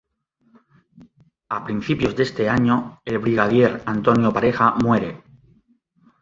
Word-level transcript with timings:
A 1.55 1.63
principios 1.63 2.15
de 2.15 2.23
este 2.23 2.49
año 2.49 2.99
el 3.05 3.19
Brigadier 3.19 3.83
Antonio 3.85 4.33
Pareja 4.33 4.73
muere 4.83 5.21